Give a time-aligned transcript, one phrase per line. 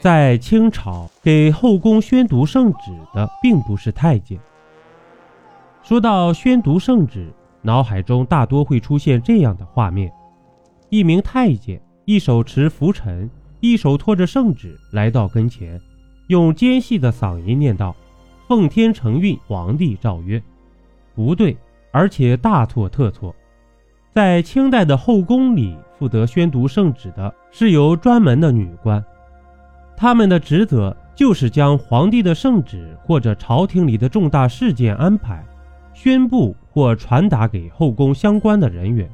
[0.00, 4.40] 在清朝给后宫宣读圣旨的并不是太监。
[5.82, 7.30] 说到宣读圣旨，
[7.60, 10.10] 脑海中大多会出现这样的画面：
[10.88, 13.28] 一名太监一手持拂尘，
[13.60, 15.78] 一手托着圣旨来到跟前，
[16.28, 17.94] 用尖细的嗓音念道
[18.48, 20.42] ：“奉天承运，皇帝诏曰。”
[21.14, 21.54] 不对，
[21.92, 23.34] 而且大错特错。
[24.14, 29.04] 在清代的后宫里，负责宣读圣旨的是由专门的女官。
[30.00, 35.44] 他们的职责就是将皇帝的圣旨或者朝廷里的重大事件安排
[35.92, 39.06] 宣布或传达给后宫相关的人员。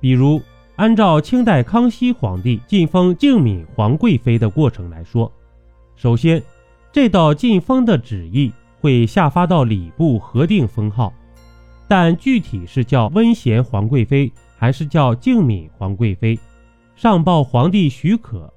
[0.00, 0.42] 比如，
[0.74, 5.30] 按照清代康熙皇帝晋封静敏皇贵妃的过程来说，
[5.94, 6.42] 首先，
[6.90, 11.12] 这道晋封的旨意会下发到礼部核定封号，
[11.86, 16.36] 但具体是叫温贤皇贵妃还是叫静敏皇贵妃，
[16.96, 18.52] 上报皇帝许可。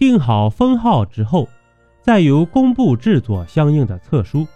[0.00, 1.46] 定好封号之后，
[2.00, 4.46] 再由工部制作相应的册书，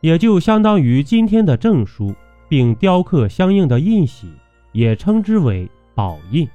[0.00, 2.12] 也就相当于今天的证书，
[2.48, 4.26] 并雕刻相应的印玺，
[4.72, 6.48] 也称之为宝印。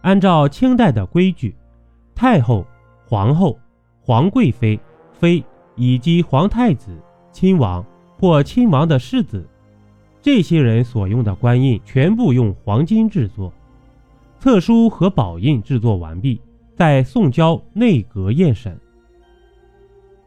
[0.00, 1.54] 按照清代的规矩，
[2.14, 2.64] 太后、
[3.06, 3.58] 皇后、
[4.00, 4.80] 皇贵妃、
[5.12, 5.44] 妃
[5.76, 6.96] 以及皇太子、
[7.30, 7.84] 亲王
[8.18, 9.46] 或亲王的世子，
[10.22, 13.52] 这些人所用的官印全部用黄金制作，
[14.40, 16.40] 册书和宝印制作完毕。
[16.78, 18.78] 在送交内阁验审，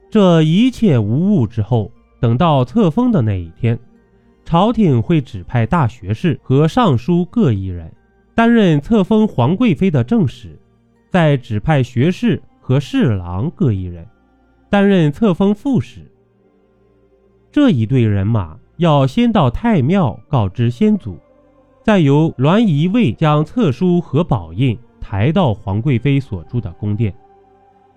[0.10, 3.80] 这一切无误之后，等到册封的那一天，
[4.44, 7.90] 朝廷会指派大学士和尚书各一人
[8.36, 10.60] 担任册封皇贵妃的正使，
[11.10, 14.06] 再指派学士和侍郎各一人
[14.70, 16.02] 担任册封副使。
[17.50, 21.18] 这一队人马要先到太庙告知先祖，
[21.82, 24.78] 再由栾仪卫将册书和宝印。
[25.02, 27.14] 抬到皇贵妃所住的宫殿，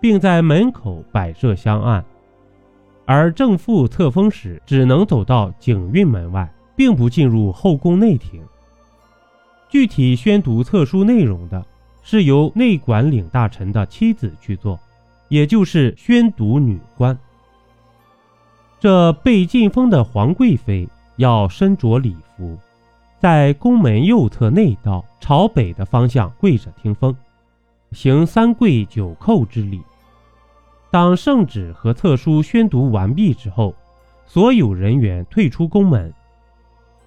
[0.00, 2.04] 并在门口摆设香案，
[3.04, 8.42] 而正副册封使只能走到景运门外，并不进入后宫内廷。
[9.68, 11.64] 具体宣读册书内容的，
[12.02, 14.78] 是由内管领大臣的妻子去做，
[15.28, 17.16] 也就是宣读女官。
[18.80, 22.58] 这被晋封的皇贵妃要身着礼服。
[23.18, 27.16] 在宫门右侧内道朝北的方向跪着听封，
[27.92, 29.80] 行三跪九叩之礼。
[30.90, 33.74] 当圣旨和册书宣读完毕之后，
[34.26, 36.12] 所有人员退出宫门。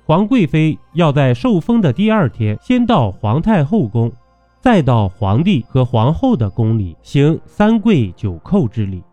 [0.05, 4.11] 皇贵妃要在受封的第二天，先到皇太后宫，
[4.59, 9.03] 再到皇帝和皇后的宫里行三跪九叩之礼。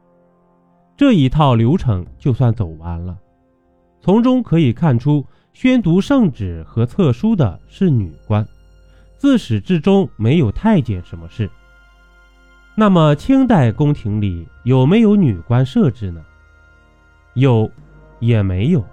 [0.96, 3.18] 这一套流程就算走完了，
[4.00, 5.22] 从中可以看出。
[5.54, 8.44] 宣读圣旨和册书的是女官，
[9.16, 11.48] 自始至终没有太监什么事。
[12.74, 16.20] 那么清代宫廷里有没有女官设置呢？
[17.34, 17.70] 有，
[18.18, 18.84] 也没有。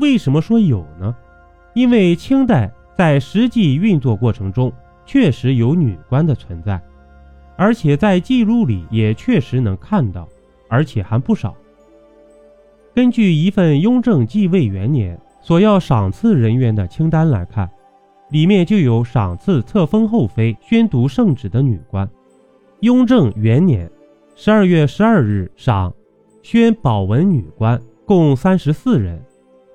[0.00, 1.14] 为什么说有呢？
[1.72, 4.72] 因为清代在实际运作过程中
[5.06, 6.82] 确实有女官的存在，
[7.56, 10.28] 而且在记录里也确实能看到，
[10.68, 11.54] 而且还不少。
[12.92, 15.16] 根据一份雍正继位元年。
[15.44, 17.68] 所要赏赐人员的清单来看，
[18.30, 22.08] 里面就有赏赐册封后妃宣读圣旨的女官。
[22.80, 23.90] 雍正元年
[24.34, 25.92] 十二月十二日赏
[26.42, 29.22] 宣宝文女官共三十四人，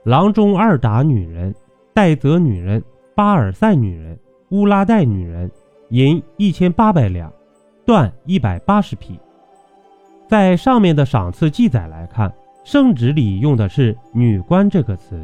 [0.05, 1.53] 郎中二打女人、
[1.93, 4.17] 戴泽女人、巴尔赛女人、
[4.49, 5.51] 乌拉代女人，
[5.89, 7.31] 银一千八百两，
[7.85, 9.19] 缎一百八十匹。
[10.27, 15.23] 在上面的赏赐记载来看，圣旨里用的是“女官”这个词。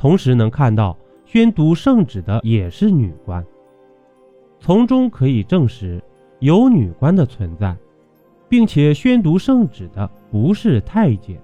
[0.00, 0.96] 同时能看到
[1.26, 3.44] 宣读圣旨的也是女官，
[4.58, 6.02] 从中可以证实
[6.38, 7.76] 有女官的存在，
[8.48, 11.38] 并且宣读圣旨的不是太监。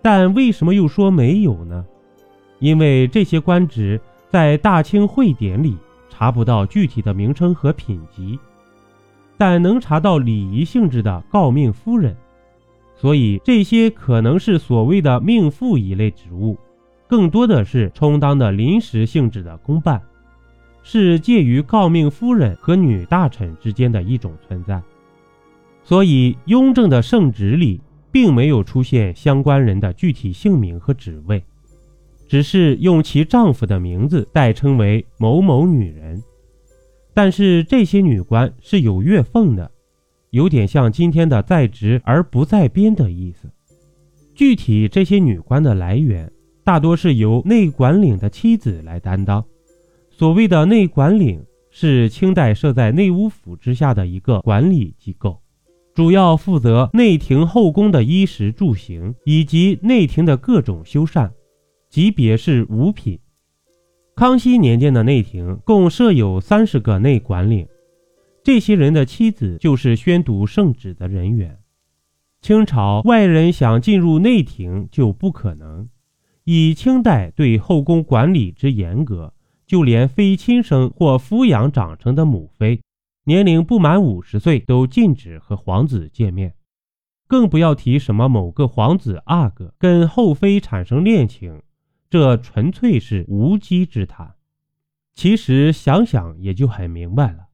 [0.00, 1.84] 但为什么又说没有呢？
[2.58, 5.76] 因为这些官职在大清会典里
[6.08, 8.38] 查不到具体的名称和品级，
[9.36, 12.16] 但能查到礼仪性质的诰命夫人，
[12.96, 16.56] 所以这些可能是所谓的命妇一类职务。
[17.12, 20.00] 更多的是充当的临时性质的公办，
[20.82, 24.80] 是介于诰命夫人和女大臣之间的一种存在。
[25.84, 27.78] 所以，雍正的圣旨里
[28.10, 31.44] 并没有出现相关人的具体姓名和职位，
[32.26, 36.22] 只是用其丈夫的名字代称为某某女人。
[37.12, 39.70] 但是这些女官是有月俸的，
[40.30, 43.50] 有点像今天的在职而不在编的意思。
[44.34, 46.32] 具体这些女官的来源。
[46.64, 49.44] 大多是由内管领的妻子来担当。
[50.10, 55.40] 所谓的内管领，是清代设在内务府之下的一个管理机构，
[55.94, 61.30] 主要负责内廷后宫的衣食住行以及内廷的各种修缮，
[61.88, 63.18] 级别是五品。
[64.14, 67.66] 康熙年间的内廷共设有三十个内管领，
[68.44, 71.58] 这些人的妻子就是宣读圣旨的人员。
[72.42, 75.88] 清朝外人想进入内廷就不可能，
[76.54, 79.32] 以清代对后宫管理之严格。
[79.64, 82.82] 就连非亲生或抚养长成的母妃，
[83.24, 86.54] 年龄不满五十岁都禁止和皇子见面，
[87.26, 91.62] 更不要提什么某个皇子阿哥跟后妃产生恋情，
[92.10, 94.34] 这纯粹是无稽之谈。
[95.14, 97.46] 其实想想也就很明白了，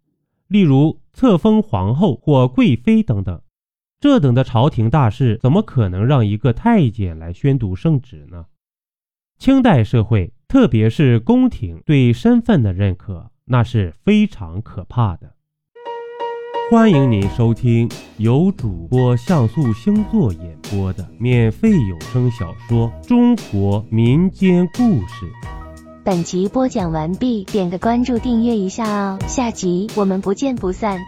[0.49, 3.41] 例如册封皇后或贵妃等等，
[4.01, 8.47] 这等的朝廷大事，怎么可能让一个太监来宣读圣旨呢？
[9.39, 10.33] 清代社会。
[10.49, 15.35] 特别是宫廷对身份的认可，那是非常可怕的。
[16.71, 17.87] 欢迎您收听
[18.17, 25.27] 由主播像素星座演播的免费有声小说《中国民间故事》。
[26.03, 30.99] 本集播讲完毕，点个关注，订阅一下哦，下集我们不见不散。